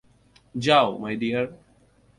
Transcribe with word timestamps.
যাও, 0.55 0.87
my 0.97 1.15
deer. 1.15 1.45